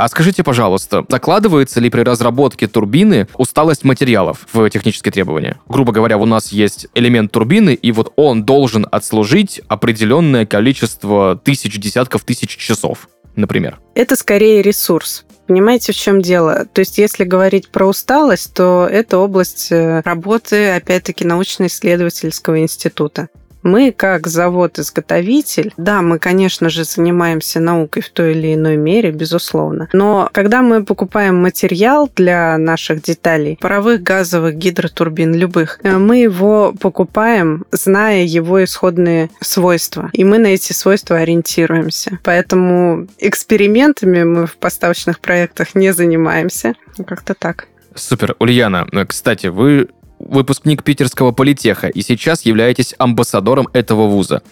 А 0.01 0.09
скажите, 0.09 0.43
пожалуйста, 0.43 1.05
закладывается 1.11 1.79
ли 1.79 1.91
при 1.91 2.01
разработке 2.01 2.67
турбины 2.67 3.29
усталость 3.37 3.85
материалов 3.85 4.47
в 4.51 4.71
технические 4.71 5.13
требования? 5.13 5.61
Грубо 5.69 5.93
говоря, 5.93 6.17
у 6.17 6.25
нас 6.25 6.53
есть 6.53 6.87
элемент 6.95 7.33
турбины, 7.33 7.75
и 7.75 7.93
вот 7.93 8.11
он 8.17 8.45
должен 8.45 8.87
отслужить 8.91 9.61
определенное 9.69 10.47
количество 10.47 11.37
тысяч, 11.37 11.79
десятков 11.79 12.25
тысяч 12.25 12.57
часов, 12.57 13.11
например. 13.37 13.79
Это 13.95 14.17
скорее 14.17 14.63
ресурс 14.63 15.27
Понимаете, 15.47 15.93
в 15.93 15.97
чем 15.97 16.23
дело? 16.23 16.65
То 16.73 16.79
есть, 16.79 16.97
если 16.97 17.25
говорить 17.25 17.71
про 17.71 17.89
усталость, 17.89 18.55
то 18.55 18.87
это 18.89 19.19
область 19.19 19.73
э, 19.73 20.01
работы, 20.05 20.71
опять-таки, 20.71 21.25
научно-исследовательского 21.25 22.61
института. 22.61 23.31
Мы, 23.63 23.93
как 23.93 24.27
завод-изготовитель, 24.27 25.73
да, 25.77 26.03
мы, 26.03 26.19
конечно 26.19 26.69
же, 26.69 26.85
занимаемся 26.85 27.61
наукой 27.61 28.03
в 28.03 28.11
той 28.11 28.33
или 28.33 28.55
иной 28.55 28.77
мере, 28.77 29.11
безусловно. 29.11 29.89
Но 29.93 30.29
когда 30.33 30.63
мы 30.63 30.85
покупаем 30.85 31.37
материал 31.37 32.11
для 32.15 32.57
наших 32.59 33.03
деталей, 33.03 33.59
паровых, 33.61 34.03
газовых, 34.03 34.57
гидротурбин, 34.57 35.35
любых, 35.35 35.79
э, 35.83 35.97
мы 35.97 36.19
его 36.19 36.75
покупаем, 36.81 37.65
зная 37.71 38.25
его 38.25 38.63
исходные 38.65 39.31
свойства. 39.41 40.11
И 40.13 40.25
мы 40.25 40.39
на 40.39 40.49
эти 40.49 40.73
свойства 40.73 41.19
ориентируемся. 41.19 42.19
Поэтому 42.23 43.07
экспериментами 43.19 44.25
мы 44.25 44.47
в 44.47 44.57
поставочных 44.57 45.21
проектах 45.21 45.75
не 45.75 45.93
занимаемся. 45.93 46.75
Как-то 47.07 47.35
так. 47.35 47.67
Супер. 47.95 48.37
Ульяна, 48.39 48.87
э, 48.93 49.05
кстати, 49.05 49.49
вы 49.49 49.89
выпускник 50.21 50.85
Питерского 50.85 51.33
политеха 51.33 51.89
и 51.89 52.03
сейчас 52.03 52.43
являетесь 52.43 52.95
амбассадором 52.99 53.69
этого 53.73 54.07
вуза. 54.07 54.43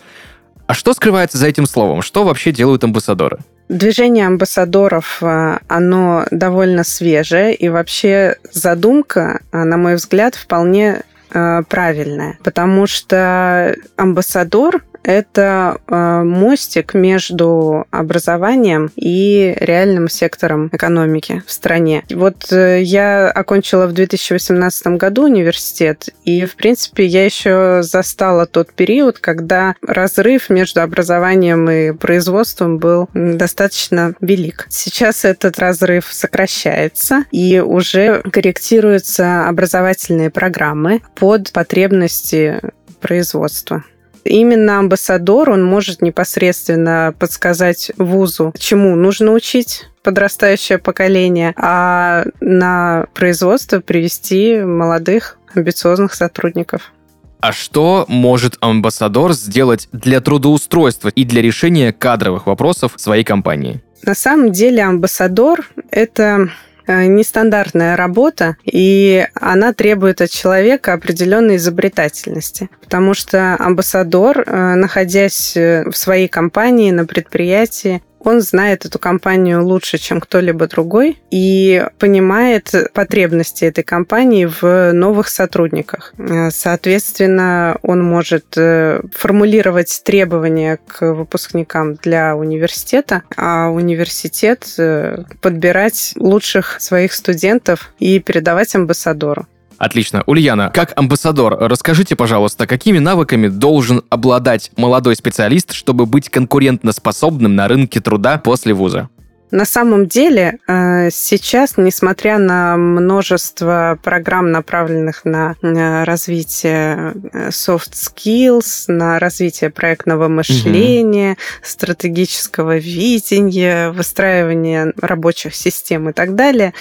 А 0.66 0.74
что 0.74 0.92
скрывается 0.92 1.38
за 1.38 1.46
этим 1.46 1.66
словом? 1.66 2.02
Что 2.02 2.24
вообще 2.24 2.52
делают 2.52 2.84
амбассадоры? 2.84 3.38
Движение 3.68 4.26
амбассадоров, 4.26 5.22
э, 5.22 5.58
оно 5.66 6.26
довольно 6.30 6.84
свежее, 6.84 7.54
и 7.54 7.68
вообще 7.68 8.36
задумка, 8.50 9.40
э, 9.52 9.62
на 9.62 9.76
мой 9.76 9.96
взгляд, 9.96 10.34
вполне 10.34 11.02
э, 11.30 11.62
правильная, 11.68 12.38
потому 12.42 12.86
что 12.86 13.76
амбассадор 13.96 14.82
это 15.02 15.78
э, 15.86 16.22
мостик 16.22 16.94
между 16.94 17.86
образованием 17.90 18.90
и 18.96 19.56
реальным 19.58 20.08
сектором 20.08 20.68
экономики 20.72 21.42
в 21.46 21.52
стране. 21.52 22.04
Вот 22.10 22.52
э, 22.52 22.82
я 22.82 23.30
окончила 23.30 23.86
в 23.86 23.92
2018 23.92 24.86
году 24.98 25.24
университет, 25.24 26.10
и, 26.24 26.44
в 26.44 26.56
принципе, 26.56 27.06
я 27.06 27.24
еще 27.24 27.80
застала 27.82 28.46
тот 28.46 28.72
период, 28.72 29.18
когда 29.18 29.74
разрыв 29.86 30.50
между 30.50 30.82
образованием 30.82 31.68
и 31.70 31.92
производством 31.92 32.78
был 32.78 33.08
достаточно 33.14 34.14
велик. 34.20 34.66
Сейчас 34.68 35.24
этот 35.24 35.58
разрыв 35.58 36.06
сокращается, 36.10 37.24
и 37.30 37.60
уже 37.60 38.22
корректируются 38.22 39.48
образовательные 39.48 40.30
программы 40.30 41.02
под 41.14 41.52
потребности 41.52 42.60
производства. 43.00 43.84
Именно 44.28 44.78
амбассадор, 44.80 45.50
он 45.50 45.64
может 45.64 46.02
непосредственно 46.02 47.14
подсказать 47.18 47.90
вузу, 47.96 48.52
чему 48.58 48.94
нужно 48.94 49.32
учить 49.32 49.88
подрастающее 50.02 50.78
поколение, 50.78 51.54
а 51.56 52.24
на 52.40 53.06
производство 53.14 53.80
привести 53.80 54.58
молодых, 54.58 55.38
амбициозных 55.54 56.14
сотрудников. 56.14 56.92
А 57.40 57.52
что 57.52 58.04
может 58.08 58.56
амбассадор 58.60 59.32
сделать 59.32 59.88
для 59.92 60.20
трудоустройства 60.20 61.08
и 61.08 61.24
для 61.24 61.40
решения 61.40 61.92
кадровых 61.92 62.46
вопросов 62.46 62.92
своей 62.96 63.24
компании? 63.24 63.82
На 64.02 64.14
самом 64.14 64.52
деле 64.52 64.82
амбассадор– 64.82 65.66
это 65.90 66.50
нестандартная 66.92 67.96
работа, 67.96 68.56
и 68.64 69.26
она 69.34 69.72
требует 69.72 70.20
от 70.20 70.30
человека 70.30 70.92
определенной 70.92 71.56
изобретательности. 71.56 72.68
Потому 72.80 73.14
что 73.14 73.56
амбассадор, 73.58 74.40
э, 74.40 74.74
находясь 74.74 75.56
э, 75.56 75.84
в 75.90 75.96
своей 75.96 76.28
компании, 76.28 76.90
на 76.90 77.04
предприятии, 77.04 78.02
он 78.20 78.40
знает 78.40 78.84
эту 78.84 78.98
компанию 78.98 79.64
лучше, 79.64 79.98
чем 79.98 80.20
кто-либо 80.20 80.66
другой, 80.66 81.18
и 81.30 81.84
понимает 81.98 82.72
потребности 82.92 83.64
этой 83.64 83.84
компании 83.84 84.46
в 84.46 84.92
новых 84.92 85.28
сотрудниках. 85.28 86.14
Соответственно, 86.50 87.78
он 87.82 88.02
может 88.02 88.56
э, 88.56 89.00
формулировать 89.14 90.02
требования 90.04 90.78
к 90.86 91.12
выпускникам 91.12 91.94
для 91.94 92.36
университета, 92.36 93.22
а 93.36 93.68
университет 93.68 94.66
э, 94.78 95.24
подбирать 95.40 96.12
лучших 96.16 96.80
своих 96.80 97.12
студентов 97.12 97.92
и 97.98 98.18
передавать 98.20 98.74
амбассадору. 98.74 99.46
Отлично. 99.78 100.24
Ульяна, 100.26 100.70
как 100.74 100.92
амбассадор, 100.96 101.56
расскажите, 101.58 102.16
пожалуйста, 102.16 102.66
какими 102.66 102.98
навыками 102.98 103.46
должен 103.46 104.02
обладать 104.10 104.72
молодой 104.76 105.14
специалист, 105.14 105.72
чтобы 105.72 106.04
быть 106.04 106.28
конкурентоспособным 106.28 107.54
на 107.54 107.68
рынке 107.68 108.00
труда 108.00 108.38
после 108.38 108.74
вуза? 108.74 109.08
На 109.50 109.64
самом 109.64 110.06
деле 110.06 110.58
э, 110.66 111.10
сейчас, 111.10 111.76
несмотря 111.76 112.38
на 112.38 112.76
множество 112.76 113.98
программ, 114.02 114.50
направленных 114.52 115.24
на 115.24 115.54
развитие 115.62 117.14
э, 117.32 117.48
soft 117.48 117.92
skills, 117.92 118.84
на 118.88 119.18
развитие 119.18 119.70
проектного 119.70 120.28
мышления, 120.28 121.32
угу. 121.32 121.38
стратегического 121.62 122.76
видения, 122.76 123.90
выстраивания 123.90 124.92
рабочих 125.00 125.54
систем 125.54 126.10
и 126.10 126.12
так 126.12 126.34
далее, 126.34 126.74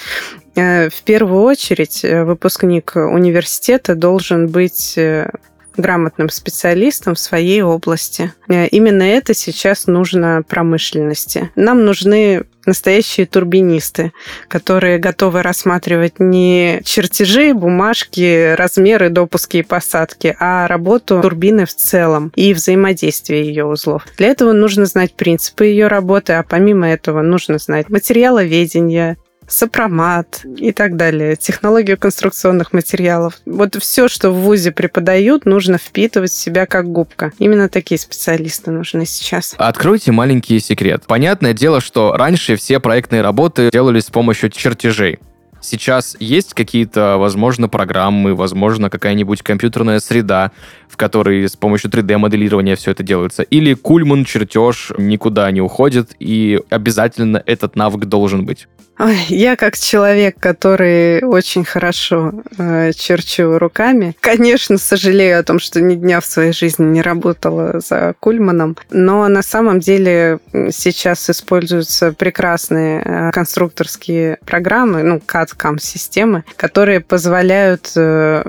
э, 0.55 0.89
в 0.89 1.01
первую 1.03 1.43
очередь 1.43 2.03
выпускник 2.03 2.95
университета 2.95 3.95
должен 3.95 4.47
быть 4.47 4.97
грамотным 5.77 6.29
специалистом 6.29 7.15
в 7.15 7.19
своей 7.19 7.61
области. 7.61 8.33
Э, 8.49 8.67
именно 8.67 9.03
это 9.03 9.33
сейчас 9.33 9.87
нужно 9.87 10.43
промышленности. 10.47 11.51
Нам 11.55 11.85
нужны 11.85 12.45
настоящие 12.67 13.25
турбинисты, 13.25 14.11
которые 14.47 14.99
готовы 14.99 15.41
рассматривать 15.41 16.19
не 16.19 16.81
чертежи, 16.83 17.53
бумажки, 17.53 18.53
размеры, 18.53 19.09
допуски 19.09 19.57
и 19.57 19.63
посадки, 19.63 20.35
а 20.39 20.67
работу 20.67 21.21
турбины 21.21 21.65
в 21.65 21.73
целом 21.73 22.31
и 22.35 22.53
взаимодействие 22.53 23.45
ее 23.45 23.65
узлов. 23.65 24.05
Для 24.17 24.27
этого 24.27 24.51
нужно 24.51 24.85
знать 24.85 25.13
принципы 25.13 25.65
ее 25.65 25.87
работы, 25.87 26.33
а 26.33 26.43
помимо 26.43 26.87
этого 26.87 27.21
нужно 27.21 27.57
знать 27.57 27.89
материаловедение, 27.89 29.17
сопромат 29.47 30.41
и 30.57 30.71
так 30.71 30.95
далее, 30.95 31.35
технологию 31.35 31.97
конструкционных 31.97 32.73
материалов. 32.73 33.35
Вот 33.45 33.75
все, 33.75 34.07
что 34.07 34.31
в 34.31 34.41
ВУЗе 34.41 34.71
преподают, 34.71 35.45
нужно 35.45 35.77
впитывать 35.77 36.31
в 36.31 36.37
себя 36.37 36.65
как 36.65 36.87
губка. 36.91 37.31
Именно 37.39 37.69
такие 37.69 37.97
специалисты 37.97 38.71
нужны 38.71 39.05
сейчас. 39.05 39.55
Откройте 39.57 40.11
маленький 40.11 40.59
секрет. 40.59 41.03
Понятное 41.07 41.53
дело, 41.53 41.81
что 41.81 42.13
раньше 42.13 42.55
все 42.55 42.79
проектные 42.79 43.21
работы 43.21 43.69
делались 43.71 44.05
с 44.05 44.11
помощью 44.11 44.49
чертежей. 44.49 45.19
Сейчас 45.67 46.15
есть 46.21 46.53
какие-то, 46.53 47.17
возможно, 47.17 47.67
программы, 47.67 48.35
возможно, 48.35 48.89
какая-нибудь 48.89 49.41
компьютерная 49.41 49.99
среда, 49.99 50.51
в 50.87 50.95
которой 50.95 51.45
с 51.45 51.57
помощью 51.57 51.91
3D-моделирования 51.91 52.77
все 52.77 52.91
это 52.91 53.03
делается. 53.03 53.43
Или 53.43 53.73
кульман, 53.73 54.23
чертеж 54.23 54.93
никуда 54.97 55.51
не 55.51 55.59
уходит, 55.59 56.15
и 56.19 56.61
обязательно 56.69 57.43
этот 57.45 57.75
навык 57.75 58.05
должен 58.05 58.45
быть. 58.45 58.69
Я 59.27 59.55
как 59.55 59.77
человек, 59.77 60.37
который 60.39 61.23
очень 61.23 61.63
хорошо 61.63 62.33
э, 62.57 62.91
черчу 62.93 63.59
руками, 63.59 64.15
конечно, 64.19 64.79
сожалею 64.79 65.39
о 65.39 65.43
том, 65.43 65.59
что 65.59 65.81
ни 65.81 65.95
дня 65.95 66.19
в 66.19 66.25
своей 66.25 66.51
жизни 66.51 66.85
не 66.85 67.03
работала 67.03 67.79
за 67.79 68.15
Кульманом, 68.19 68.75
но 68.89 69.27
на 69.27 69.43
самом 69.43 69.79
деле 69.79 70.39
сейчас 70.71 71.29
используются 71.29 72.11
прекрасные 72.11 73.01
э, 73.03 73.31
конструкторские 73.31 74.39
программы, 74.45 75.03
ну, 75.03 75.21
CAD-CAM-системы, 75.57 76.43
которые 76.55 76.99
позволяют 77.01 77.91
э, 77.95 78.43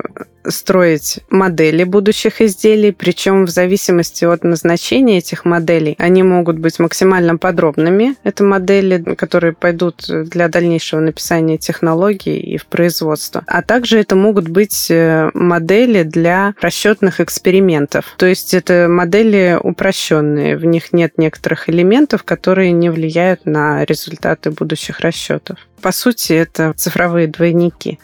строить 0.47 1.19
модели 1.29 1.83
будущих 1.83 2.41
изделий, 2.41 2.91
причем 2.91 3.45
в 3.45 3.49
зависимости 3.49 4.25
от 4.25 4.43
назначения 4.43 5.17
этих 5.17 5.45
моделей 5.45 5.95
они 5.97 6.23
могут 6.23 6.59
быть 6.59 6.79
максимально 6.79 7.37
подробными. 7.37 8.15
Это 8.23 8.43
модели, 8.43 9.15
которые 9.15 9.53
пойдут 9.53 10.05
для 10.07 10.47
дальнейшего 10.47 10.99
написания 10.99 11.57
технологий 11.57 12.39
и 12.39 12.57
в 12.57 12.65
производство. 12.65 13.43
А 13.47 13.61
также 13.61 13.99
это 13.99 14.15
могут 14.15 14.47
быть 14.47 14.87
э, 14.89 15.29
модели 15.33 16.03
для 16.03 16.53
расчетных 16.61 17.19
экспериментов. 17.19 18.15
То 18.17 18.25
есть 18.25 18.53
это 18.53 18.87
модели 18.89 19.57
упрощенные, 19.61 20.57
в 20.57 20.65
них 20.65 20.93
нет 20.93 21.17
некоторых 21.17 21.69
элементов, 21.69 22.23
которые 22.23 22.71
не 22.71 22.89
влияют 22.89 23.45
на 23.45 23.85
результаты 23.85 24.51
будущих 24.51 24.99
расчетов. 24.99 25.57
По 25.81 25.91
сути, 25.91 26.33
это 26.33 26.73
цифровые 26.75 27.27
двойники. 27.27 27.99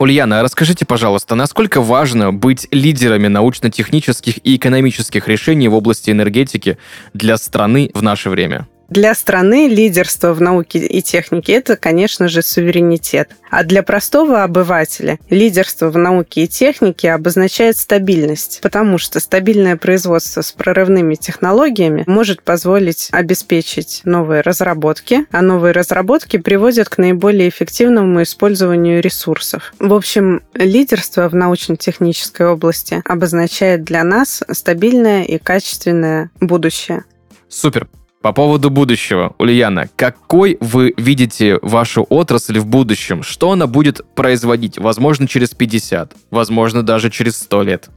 Ульяна, 0.00 0.42
расскажите, 0.42 0.86
пожалуйста, 0.86 1.34
насколько 1.34 1.82
важно 1.82 2.32
быть 2.32 2.66
лидерами 2.70 3.28
научно-технических 3.28 4.38
и 4.46 4.56
экономических 4.56 5.28
решений 5.28 5.68
в 5.68 5.74
области 5.74 6.10
энергетики 6.10 6.78
для 7.12 7.36
страны 7.36 7.90
в 7.92 8.02
наше 8.02 8.30
время? 8.30 8.66
Для 8.90 9.14
страны 9.14 9.68
лидерство 9.68 10.32
в 10.34 10.40
науке 10.40 10.80
и 10.80 11.00
технике– 11.00 11.52
это, 11.54 11.76
конечно 11.76 12.26
же, 12.26 12.42
суверенитет. 12.42 13.30
А 13.48 13.62
для 13.62 13.84
простого 13.84 14.42
обывателя 14.42 15.20
лидерство 15.30 15.90
в 15.90 15.96
науке 15.96 16.42
и 16.42 16.48
технике 16.48 17.12
обозначает 17.12 17.76
стабильность, 17.76 18.58
потому 18.62 18.98
что 18.98 19.20
стабильное 19.20 19.76
производство 19.76 20.42
с 20.42 20.50
прорывными 20.50 21.14
технологиями 21.14 22.02
может 22.08 22.42
позволить 22.42 23.10
обеспечить 23.12 24.00
новые 24.02 24.40
разработки, 24.40 25.24
а 25.30 25.40
новые 25.40 25.70
разработки 25.70 26.36
приводят 26.38 26.88
к 26.88 26.98
наиболее 26.98 27.48
эффективному 27.48 28.24
использованию 28.24 29.00
ресурсов. 29.00 29.72
В 29.78 29.94
общем, 29.94 30.42
лидерство 30.52 31.28
в 31.28 31.34
научно-технической 31.36 32.48
области 32.48 33.02
обозначает 33.04 33.84
для 33.84 34.02
нас 34.02 34.42
стабильное 34.50 35.22
и 35.22 35.38
качественное 35.38 36.32
будущее. 36.40 37.04
Супер. 37.48 37.86
По 38.22 38.34
поводу 38.34 38.68
будущего, 38.68 39.34
Ульяна, 39.38 39.88
какой 39.96 40.58
вы 40.60 40.92
видите 40.98 41.58
вашу 41.62 42.04
отрасль 42.10 42.58
в 42.58 42.66
будущем? 42.66 43.22
Что 43.22 43.52
она 43.52 43.66
будет 43.66 44.02
производить? 44.14 44.76
Возможно, 44.76 45.26
через 45.26 45.50
50, 45.54 46.14
возможно, 46.30 46.82
даже 46.82 47.08
через 47.08 47.38
100 47.38 47.62
лет. 47.62 47.90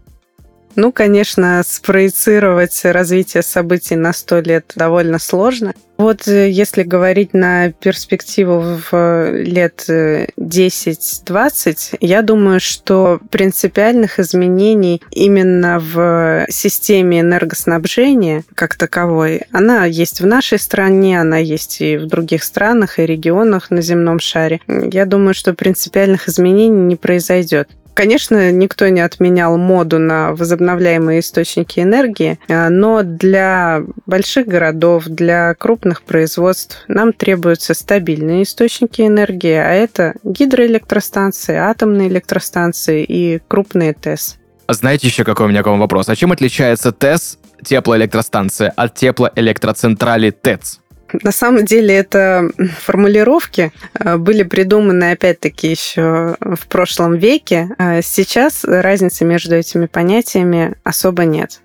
Ну, 0.75 0.91
конечно, 0.91 1.61
спроецировать 1.65 2.79
развитие 2.83 3.43
событий 3.43 3.95
на 3.95 4.13
сто 4.13 4.39
лет 4.39 4.71
довольно 4.75 5.19
сложно. 5.19 5.73
Вот 5.97 6.27
э, 6.27 6.49
если 6.49 6.83
говорить 6.83 7.33
на 7.33 7.71
перспективу 7.71 8.59
в 8.59 8.89
э, 8.91 9.43
лет 9.43 9.85
10-20, 9.87 11.89
э, 11.93 11.97
я 12.01 12.21
думаю, 12.23 12.59
что 12.59 13.19
принципиальных 13.29 14.19
изменений 14.19 15.01
именно 15.11 15.79
в 15.79 16.45
системе 16.49 17.19
энергоснабжения 17.19 18.43
как 18.55 18.75
таковой, 18.75 19.43
она 19.51 19.85
есть 19.85 20.19
в 20.19 20.25
нашей 20.25 20.57
стране, 20.57 21.21
она 21.21 21.37
есть 21.37 21.79
и 21.79 21.97
в 21.97 22.07
других 22.07 22.43
странах 22.43 22.97
и 22.97 23.05
регионах 23.05 23.69
на 23.69 23.81
земном 23.81 24.19
шаре. 24.19 24.61
Я 24.67 25.05
думаю, 25.05 25.35
что 25.35 25.53
принципиальных 25.53 26.27
изменений 26.27 26.81
не 26.81 26.95
произойдет. 26.95 27.69
Конечно, 27.93 28.51
никто 28.51 28.87
не 28.89 29.01
отменял 29.01 29.57
моду 29.57 29.99
на 29.99 30.33
возобновляемые 30.33 31.19
источники 31.19 31.79
энергии, 31.79 32.39
а, 32.49 32.69
но 32.69 33.03
для 33.03 33.83
больших 34.05 34.47
городов, 34.47 35.05
для 35.05 35.53
крупных 35.53 36.03
производств 36.03 36.83
нам 36.87 37.13
требуются 37.13 37.73
стабильные 37.73 38.43
источники 38.43 39.01
энергии, 39.01 39.53
а 39.53 39.71
это 39.71 40.15
гидроэлектростанции, 40.23 41.55
атомные 41.55 42.07
электростанции 42.07 43.03
и 43.03 43.39
крупные 43.47 43.93
ТЭС. 43.93 44.37
Знаете 44.67 45.07
еще 45.07 45.23
какой 45.23 45.47
у 45.47 45.49
меня 45.49 45.61
к 45.61 45.67
вам 45.67 45.79
вопрос? 45.79 46.09
А 46.09 46.15
чем 46.15 46.31
отличается 46.31 46.91
ТЭС, 46.91 47.37
теплоэлектростанция, 47.63 48.73
от 48.75 48.95
теплоэлектроцентрали 48.95 50.31
ТЭЦ? 50.31 50.79
На 51.21 51.31
самом 51.31 51.65
деле 51.65 51.95
это 51.95 52.49
формулировки 52.81 53.71
э, 53.93 54.17
были 54.17 54.43
придуманы 54.43 55.11
опять-таки 55.11 55.69
еще 55.69 56.37
в 56.39 56.67
прошлом 56.67 57.15
веке. 57.15 57.69
А 57.77 58.01
сейчас 58.01 58.63
разницы 58.63 59.23
между 59.25 59.55
этими 59.55 59.85
понятиями 59.85 60.75
особо 60.83 61.25
нет. 61.25 61.61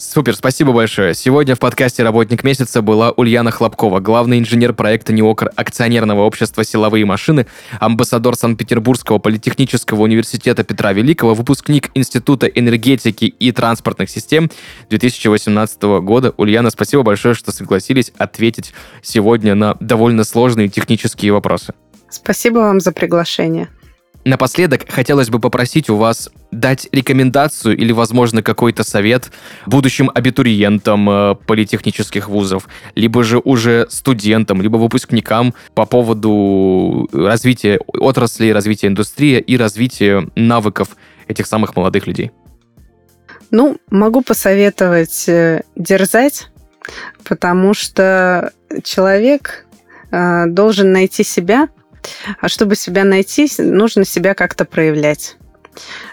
Супер, 0.00 0.34
спасибо 0.34 0.72
большое. 0.72 1.12
Сегодня 1.12 1.54
в 1.54 1.58
подкасте 1.58 2.02
«Работник 2.02 2.42
месяца» 2.42 2.80
была 2.80 3.10
Ульяна 3.10 3.50
Хлопкова, 3.50 4.00
главный 4.00 4.38
инженер 4.38 4.72
проекта 4.72 5.12
«Неокр» 5.12 5.50
акционерного 5.56 6.22
общества 6.22 6.64
«Силовые 6.64 7.04
машины», 7.04 7.46
амбассадор 7.80 8.34
Санкт-Петербургского 8.34 9.18
политехнического 9.18 10.00
университета 10.00 10.64
Петра 10.64 10.94
Великого, 10.94 11.34
выпускник 11.34 11.90
Института 11.92 12.46
энергетики 12.46 13.26
и 13.26 13.52
транспортных 13.52 14.08
систем 14.08 14.50
2018 14.88 15.82
года. 15.82 16.32
Ульяна, 16.38 16.70
спасибо 16.70 17.02
большое, 17.02 17.34
что 17.34 17.52
согласились 17.52 18.10
ответить 18.16 18.72
сегодня 19.02 19.54
на 19.54 19.76
довольно 19.80 20.24
сложные 20.24 20.68
технические 20.68 21.34
вопросы. 21.34 21.74
Спасибо 22.08 22.60
вам 22.60 22.80
за 22.80 22.92
приглашение. 22.92 23.68
Напоследок 24.24 24.84
хотелось 24.88 25.30
бы 25.30 25.38
попросить 25.38 25.88
у 25.88 25.96
вас 25.96 26.30
дать 26.50 26.88
рекомендацию 26.92 27.74
или, 27.76 27.90
возможно, 27.90 28.42
какой-то 28.42 28.84
совет 28.84 29.30
будущим 29.64 30.10
абитуриентам 30.14 31.08
э, 31.08 31.34
политехнических 31.46 32.28
вузов, 32.28 32.68
либо 32.94 33.24
же 33.24 33.38
уже 33.38 33.86
студентам, 33.88 34.60
либо 34.60 34.76
выпускникам 34.76 35.54
по 35.74 35.86
поводу 35.86 37.08
развития 37.14 37.80
отрасли, 37.86 38.50
развития 38.50 38.88
индустрии 38.88 39.38
и 39.38 39.56
развития 39.56 40.28
навыков 40.34 40.88
этих 41.26 41.46
самых 41.46 41.74
молодых 41.74 42.06
людей. 42.06 42.30
Ну, 43.50 43.78
могу 43.90 44.20
посоветовать 44.20 45.28
э, 45.28 45.62
дерзать, 45.76 46.50
потому 47.24 47.72
что 47.72 48.52
человек 48.84 49.66
э, 50.10 50.44
должен 50.46 50.92
найти 50.92 51.24
себя– 51.24 51.70
а 52.40 52.48
чтобы 52.48 52.76
себя 52.76 53.04
найти, 53.04 53.48
нужно 53.58 54.04
себя 54.04 54.34
как-то 54.34 54.64
проявлять. 54.64 55.36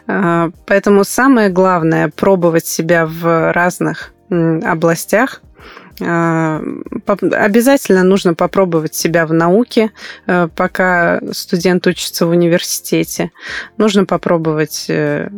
А, 0.08 0.52
поэтому 0.66 1.04
самое 1.04 1.50
главное 1.50 2.10
пробовать 2.10 2.66
себя 2.66 3.06
в 3.06 3.52
разных 3.52 4.14
областях. 4.30 5.42
А, 6.02 6.62
обязательно 7.06 8.04
нужно 8.04 8.34
попробовать 8.36 8.94
себя 8.94 9.26
в 9.26 9.34
науке, 9.34 9.92
э, 10.28 10.48
пока 10.56 11.20
студент 11.32 11.88
учится 11.88 12.28
в 12.28 12.30
университете. 12.30 13.32
Нужно 13.78 14.06
попробовать 14.06 14.86
э, 14.90 15.30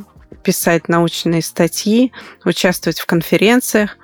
писать 0.44 0.90
научные 0.90 1.42
статьи, 1.42 2.12
участвовать 2.44 3.00
в 3.00 3.06
конференциях. 3.06 3.98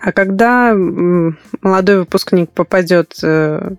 А 0.00 0.12
когда 0.12 0.74
молодой 0.74 2.00
выпускник 2.00 2.50
попадет 2.50 3.14
э, 3.22 3.74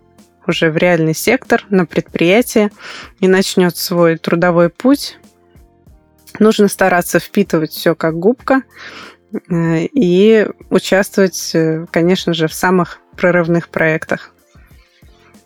уже 0.47 0.71
в 0.71 0.77
реальный 0.77 1.13
сектор, 1.13 1.63
на 1.69 1.85
предприятие 1.85 2.71
и 3.19 3.27
начнет 3.27 3.75
свой 3.77 4.17
трудовой 4.17 4.69
путь, 4.69 5.17
нужно 6.39 6.67
стараться 6.67 7.19
впитывать 7.19 7.71
все 7.71 7.95
как 7.95 8.15
губка 8.17 8.63
э, 9.49 9.85
и 9.93 10.47
участвовать, 10.69 11.51
э, 11.53 11.85
конечно 11.91 12.33
же, 12.33 12.47
в 12.47 12.53
самых 12.53 12.99
прорывных 13.15 13.69
проектах. 13.69 14.33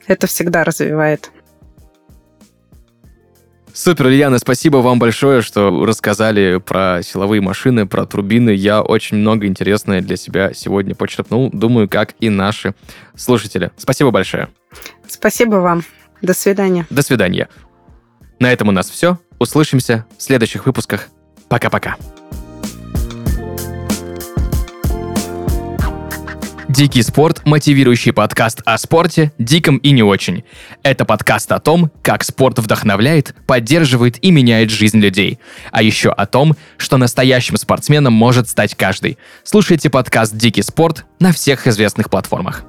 Это 0.08 0.28
всегда 0.28 0.64
развивает. 0.64 1.32
Супер, 3.82 4.10
Ильяна, 4.10 4.40
спасибо 4.40 4.78
вам 4.78 5.00
большое, 5.00 5.42
что 5.42 5.86
рассказали 5.86 6.58
про 6.58 7.00
силовые 7.02 7.40
машины, 7.40 7.88
про 7.88 8.06
турбины. 8.06 8.50
Я 8.50 8.82
очень 8.82 9.16
много 9.16 9.48
интересное 9.48 10.02
для 10.02 10.18
себя 10.18 10.54
сегодня 10.54 10.96
почерпнул, 10.96 11.50
думаю, 11.50 11.88
как 11.88 12.14
и 12.20 12.30
наши 12.30 12.76
слушатели. 13.16 13.72
Спасибо 13.78 14.12
большое. 14.12 14.50
Спасибо 15.08 15.56
вам. 15.56 15.84
До 16.22 16.34
свидания. 16.34 16.88
До 16.90 17.02
свидания. 17.02 17.48
На 18.42 18.52
этом 18.52 18.68
у 18.68 18.72
нас 18.72 18.90
все. 18.90 19.18
Услышимся 19.40 20.06
в 20.18 20.24
следующих 20.24 20.66
выпусках. 20.66 21.08
Пока-пока. 21.48 21.96
Дикий 26.80 27.04
спорт– 27.04 27.42
мотивирующий 27.46 28.14
подкаст 28.14 28.62
о 28.64 28.78
спорте, 28.78 29.34
диком 29.38 29.80
и 29.80 29.92
не 29.92 30.02
очень. 30.02 30.46
Это 30.82 31.04
подкаст 31.04 31.52
о 31.52 31.60
том, 31.60 31.92
как 32.02 32.24
спорт 32.24 32.58
вдохновляет, 32.58 33.36
поддерживает 33.46 34.18
и 34.24 34.32
меняет 34.32 34.70
жизнь 34.70 35.00
людей. 35.00 35.40
А 35.74 35.84
еще 35.84 36.10
о 36.10 36.26
том, 36.26 36.56
что 36.78 36.96
настоящим 36.96 37.58
спортсменом 37.58 38.14
может 38.14 38.48
стать 38.48 38.76
каждый. 38.76 39.18
Слушайте 39.44 39.90
подкаст 39.90 40.38
«Дикий 40.38 40.62
спорт» 40.62 41.04
на 41.20 41.34
всех 41.34 41.68
известных 41.68 42.10
платформах. 42.10 42.64